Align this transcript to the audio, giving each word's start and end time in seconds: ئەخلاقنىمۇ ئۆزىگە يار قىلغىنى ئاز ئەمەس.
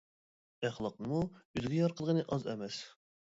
ئەخلاقنىمۇ 0.69 1.19
ئۆزىگە 1.25 1.77
يار 1.83 1.95
قىلغىنى 2.01 2.25
ئاز 2.33 2.49
ئەمەس. 2.55 2.81